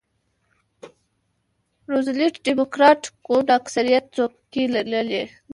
روزولټ 1.91 2.33
ډیموکراټ 2.47 3.01
ګوند 3.25 3.47
اکثریت 3.59 4.05
څوکۍ 4.15 4.63
لرلې. 4.73 5.23